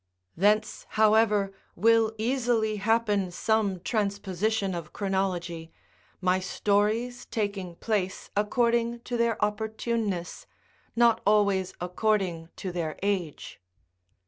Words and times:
Thence, 0.35 0.87
however, 0.97 1.53
will 1.75 2.11
easily 2.17 2.77
happen 2.77 3.29
some 3.29 3.79
transposition 3.81 4.73
of 4.73 4.93
chronology, 4.93 5.71
my 6.19 6.39
stories 6.39 7.27
taking 7.27 7.75
place 7.75 8.31
according 8.35 9.01
to 9.01 9.15
their 9.15 9.35
opportuneness, 9.45 10.47
not 10.95 11.21
always 11.23 11.75
according 11.79 12.49
to 12.55 12.71
their 12.71 12.97
age. 13.03 13.61